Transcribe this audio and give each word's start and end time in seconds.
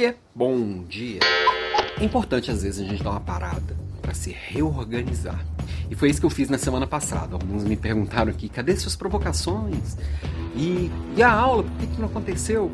Oiê, 0.00 0.14
bom 0.34 0.82
dia. 0.88 1.20
É 2.00 2.02
importante 2.02 2.50
às 2.50 2.62
vezes 2.62 2.80
a 2.80 2.88
gente 2.88 3.02
dar 3.02 3.10
uma 3.10 3.20
parada 3.20 3.76
para 4.00 4.14
se 4.14 4.30
reorganizar. 4.30 5.44
E 5.90 5.94
foi 5.94 6.08
isso 6.08 6.18
que 6.18 6.24
eu 6.24 6.30
fiz 6.30 6.48
na 6.48 6.56
semana 6.56 6.86
passada. 6.86 7.34
Alguns 7.34 7.64
me 7.64 7.76
perguntaram 7.76 8.30
aqui, 8.30 8.48
cadê 8.48 8.74
suas 8.76 8.96
provocações? 8.96 9.98
E, 10.56 10.90
e 11.14 11.22
a 11.22 11.30
aula, 11.30 11.64
por 11.64 11.72
que, 11.76 11.86
que 11.86 12.00
não 12.00 12.08
aconteceu? 12.08 12.72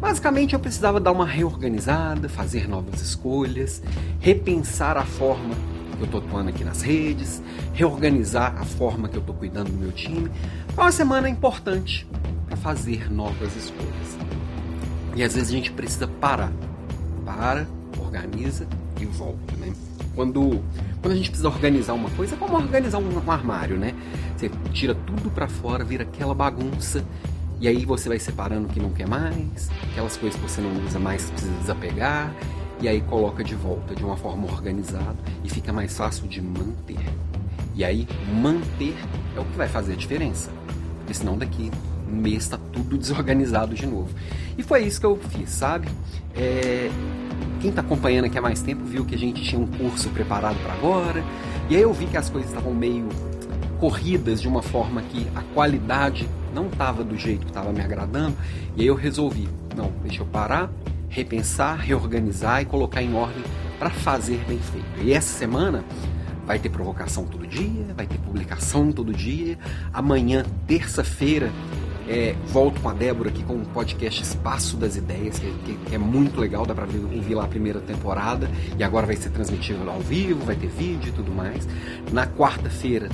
Basicamente 0.00 0.54
eu 0.54 0.58
precisava 0.58 0.98
dar 0.98 1.12
uma 1.12 1.26
reorganizada, 1.26 2.30
fazer 2.30 2.66
novas 2.66 3.02
escolhas, 3.02 3.82
repensar 4.18 4.96
a 4.96 5.04
forma 5.04 5.54
que 5.96 6.00
eu 6.00 6.06
estou 6.06 6.20
atuando 6.22 6.48
aqui 6.48 6.64
nas 6.64 6.80
redes, 6.80 7.42
reorganizar 7.74 8.56
a 8.58 8.64
forma 8.64 9.06
que 9.06 9.16
eu 9.16 9.20
estou 9.20 9.34
cuidando 9.34 9.70
do 9.70 9.76
meu 9.76 9.92
time. 9.92 10.30
Foi 10.68 10.84
uma 10.84 10.92
semana 10.92 11.28
importante 11.28 12.08
para 12.46 12.56
fazer 12.56 13.12
novas 13.12 13.54
escolhas. 13.54 14.16
E 15.14 15.22
às 15.22 15.34
vezes 15.34 15.48
a 15.48 15.52
gente 15.52 15.72
precisa 15.72 16.06
parar. 16.06 16.52
Para, 17.24 17.66
organiza 17.98 18.66
e 19.00 19.04
volta, 19.04 19.54
né? 19.56 19.72
Quando, 20.14 20.62
quando 21.00 21.12
a 21.12 21.16
gente 21.16 21.28
precisa 21.28 21.48
organizar 21.48 21.92
uma 21.92 22.10
coisa, 22.10 22.34
é 22.34 22.38
como 22.38 22.56
organizar 22.56 22.98
um, 22.98 23.24
um 23.24 23.30
armário, 23.30 23.76
né? 23.76 23.94
Você 24.36 24.50
tira 24.72 24.94
tudo 24.94 25.30
para 25.30 25.46
fora, 25.46 25.84
vira 25.84 26.04
aquela 26.04 26.34
bagunça 26.34 27.04
e 27.60 27.68
aí 27.68 27.84
você 27.84 28.08
vai 28.08 28.18
separando 28.18 28.66
o 28.66 28.70
que 28.70 28.80
não 28.80 28.90
quer 28.90 29.06
mais, 29.06 29.68
aquelas 29.90 30.16
coisas 30.16 30.40
que 30.40 30.48
você 30.48 30.60
não 30.60 30.84
usa 30.84 30.98
mais 30.98 31.28
precisa 31.28 31.52
desapegar, 31.60 32.32
e 32.80 32.88
aí 32.88 33.00
coloca 33.00 33.42
de 33.42 33.56
volta 33.56 33.94
de 33.94 34.04
uma 34.04 34.16
forma 34.16 34.46
organizada 34.46 35.16
e 35.42 35.50
fica 35.50 35.72
mais 35.72 35.96
fácil 35.96 36.28
de 36.28 36.40
manter. 36.40 37.00
E 37.74 37.84
aí 37.84 38.06
manter 38.40 38.94
é 39.36 39.40
o 39.40 39.44
que 39.44 39.56
vai 39.56 39.68
fazer 39.68 39.94
a 39.94 39.96
diferença. 39.96 40.50
Porque 40.98 41.14
senão 41.14 41.36
daqui 41.36 41.70
mês 42.16 42.44
está 42.44 42.58
tudo 42.72 42.96
desorganizado 42.98 43.74
de 43.74 43.86
novo. 43.86 44.10
E 44.56 44.62
foi 44.62 44.84
isso 44.84 45.00
que 45.00 45.06
eu 45.06 45.16
fiz, 45.30 45.50
sabe? 45.50 45.88
É... 46.34 46.90
Quem 47.60 47.70
está 47.70 47.82
acompanhando 47.82 48.26
aqui 48.26 48.38
há 48.38 48.42
mais 48.42 48.62
tempo 48.62 48.84
viu 48.84 49.04
que 49.04 49.14
a 49.14 49.18
gente 49.18 49.42
tinha 49.42 49.60
um 49.60 49.66
curso 49.66 50.08
preparado 50.10 50.56
para 50.62 50.72
agora. 50.74 51.24
E 51.68 51.76
aí 51.76 51.82
eu 51.82 51.92
vi 51.92 52.06
que 52.06 52.16
as 52.16 52.30
coisas 52.30 52.50
estavam 52.50 52.72
meio 52.72 53.08
corridas 53.80 54.40
de 54.40 54.48
uma 54.48 54.62
forma 54.62 55.02
que 55.02 55.26
a 55.34 55.42
qualidade 55.54 56.28
não 56.54 56.66
estava 56.66 57.04
do 57.04 57.16
jeito 57.16 57.40
que 57.40 57.50
estava 57.50 57.72
me 57.72 57.80
agradando, 57.80 58.36
e 58.76 58.82
aí 58.82 58.86
eu 58.86 58.94
resolvi, 58.94 59.48
não, 59.76 59.92
deixa 60.02 60.22
eu 60.22 60.26
parar, 60.26 60.70
repensar, 61.08 61.78
reorganizar 61.78 62.62
e 62.62 62.64
colocar 62.64 63.02
em 63.02 63.14
ordem 63.14 63.42
para 63.78 63.90
fazer 63.90 64.44
bem 64.48 64.58
feito. 64.58 64.86
E 65.02 65.12
essa 65.12 65.38
semana 65.38 65.84
vai 66.44 66.58
ter 66.58 66.68
provocação 66.68 67.24
todo 67.24 67.46
dia, 67.46 67.86
vai 67.96 68.06
ter 68.06 68.18
publicação 68.18 68.90
todo 68.90 69.12
dia. 69.12 69.58
Amanhã, 69.92 70.44
terça-feira, 70.66 71.52
é, 72.08 72.34
volto 72.46 72.80
com 72.80 72.88
a 72.88 72.94
Débora 72.94 73.28
aqui 73.28 73.42
com 73.42 73.54
o 73.54 73.66
podcast 73.66 74.22
Espaço 74.22 74.76
das 74.76 74.96
Ideias, 74.96 75.38
que, 75.38 75.52
que, 75.64 75.74
que 75.74 75.94
é 75.94 75.98
muito 75.98 76.40
legal, 76.40 76.64
dá 76.64 76.74
para 76.74 76.84
ouvir 76.84 77.34
lá 77.34 77.44
a 77.44 77.48
primeira 77.48 77.80
temporada, 77.80 78.50
e 78.78 78.82
agora 78.82 79.06
vai 79.06 79.16
ser 79.16 79.30
transmitido 79.30 79.88
ao 79.88 80.00
vivo, 80.00 80.44
vai 80.44 80.56
ter 80.56 80.68
vídeo 80.68 81.10
e 81.10 81.12
tudo 81.12 81.30
mais. 81.30 81.68
Na 82.10 82.26
quarta-feira 82.26 83.08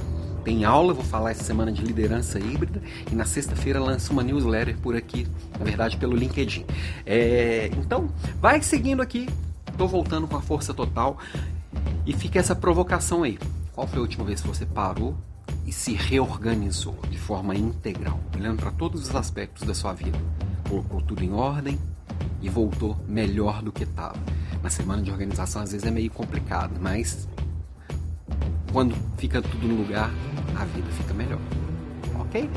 tem 0.45 0.64
aula, 0.64 0.92
vou 0.92 1.05
falar 1.05 1.33
essa 1.33 1.42
semana 1.42 1.73
de 1.73 1.83
liderança 1.83 2.39
híbrida 2.39 2.81
e 3.11 3.14
na 3.14 3.25
sexta-feira 3.25 3.81
lanço 3.81 4.12
uma 4.12 4.23
newsletter 4.23 4.77
por 4.78 4.95
aqui, 4.95 5.27
na 5.58 5.64
verdade 5.64 5.97
pelo 5.97 6.14
LinkedIn. 6.14 6.64
É, 7.05 7.70
então, 7.77 8.08
vai 8.41 8.62
seguindo 8.62 9.03
aqui, 9.03 9.29
tô 9.77 9.89
voltando 9.89 10.29
com 10.29 10.36
a 10.36 10.42
força 10.42 10.73
total 10.73 11.19
e 12.06 12.12
fica 12.12 12.39
essa 12.39 12.55
provocação 12.55 13.23
aí. 13.23 13.39
Qual 13.73 13.86
foi 13.89 13.98
a 13.98 14.03
última 14.03 14.25
vez 14.25 14.41
que 14.41 14.47
você 14.47 14.64
parou 14.64 15.17
e 15.67 15.73
se 15.73 15.95
reorganizou 15.95 16.98
de 17.11 17.19
forma 17.19 17.55
integral, 17.55 18.20
olhando 18.34 18.61
para 18.61 18.70
todos 18.70 19.09
os 19.09 19.15
aspectos 19.15 19.67
da 19.67 19.75
sua 19.75 19.93
vida? 19.93 20.19
Colocou 20.69 21.01
tudo 21.01 21.23
em 21.23 21.33
ordem 21.33 21.79
e 22.41 22.48
voltou 22.48 22.97
melhor 23.09 23.62
do 23.62 23.73
que 23.73 23.85
estava. 23.85 24.17
Na 24.62 24.70
semana 24.70 25.03
de 25.03 25.11
organização 25.11 25.62
às 25.62 25.73
vezes 25.73 25.87
é 25.87 25.91
meio 25.91 26.11
complicado, 26.11 26.79
mas 26.81 27.29
quando 28.73 28.95
fica 29.17 29.41
tudo 29.41 29.69
no 29.69 29.77
lugar, 29.77 30.11
a 30.57 30.65
vida 30.65 30.91
fica 30.92 31.14
melhor. 31.14 31.41
Ok? 32.20 32.51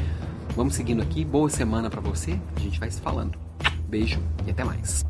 Vamos 0.55 0.73
seguindo 0.73 1.01
aqui. 1.01 1.23
Boa 1.23 1.49
semana 1.49 1.89
para 1.89 2.01
você. 2.01 2.39
A 2.55 2.59
gente 2.59 2.79
vai 2.79 2.89
se 2.89 2.99
falando. 2.99 3.37
Beijo 3.87 4.19
e 4.45 4.51
até 4.51 4.63
mais. 4.63 5.05